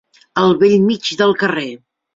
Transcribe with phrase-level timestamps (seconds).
[0.45, 1.71] Al bell mig del carrer.